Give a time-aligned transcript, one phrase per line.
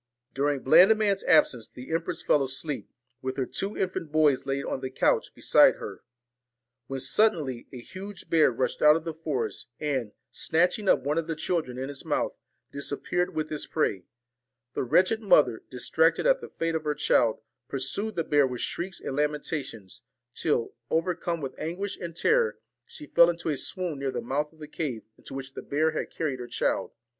[0.33, 2.89] During Blandiman's absence the empress fell asleep,
[3.21, 6.01] with her two infant boys laid on the couch beside her,
[6.87, 11.27] when suddenly a huge bear rushed out of the forest, and, snatching up one of
[11.27, 12.33] the children in its mouth,
[12.71, 14.05] disappeared with its prey.
[14.73, 18.99] The wretched mother, distracted at the fate of her child, pursued the bear with shrieks
[18.99, 20.01] and lamenta tions,
[20.33, 22.57] till, overcome with anguish and terror,
[22.87, 25.91] she fell into a swoon near the mouth of the cave into which the bear
[25.91, 26.89] had carried her child.